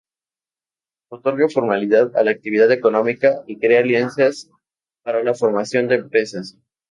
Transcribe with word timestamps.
Otorga 1.11 1.47
formalidad 1.47 2.17
a 2.17 2.23
la 2.23 2.31
actividad 2.31 2.71
económica 2.71 3.43
y 3.45 3.59
crea 3.59 3.81
alianzas 3.81 4.49
para 5.03 5.21
la 5.21 5.35
formación 5.35 5.87
de 5.89 5.95
empresas. 5.97 6.57